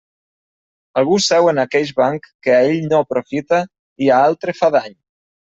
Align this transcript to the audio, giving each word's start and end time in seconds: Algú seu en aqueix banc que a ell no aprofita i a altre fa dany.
Algú 1.01 1.17
seu 1.25 1.49
en 1.51 1.61
aqueix 1.65 1.91
banc 2.01 2.25
que 2.47 2.55
a 2.55 2.63
ell 2.71 2.81
no 2.95 3.03
aprofita 3.05 3.63
i 4.07 4.11
a 4.17 4.23
altre 4.31 4.61
fa 4.63 4.73
dany. 4.79 4.99